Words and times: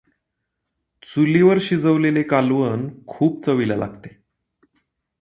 चुलीवर 1.03 1.59
शिजवलेले 1.59 2.23
कालवण 2.23 2.87
खूप 3.07 3.41
चवीला 3.45 3.75
लागते. 3.75 4.09